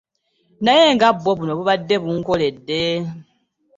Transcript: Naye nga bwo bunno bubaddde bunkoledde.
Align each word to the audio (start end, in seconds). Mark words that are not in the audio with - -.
Naye 0.63 0.85
nga 0.95 1.09
bwo 1.17 1.31
bunno 1.37 1.53
bubaddde 1.59 1.95
bunkoledde. 2.03 2.79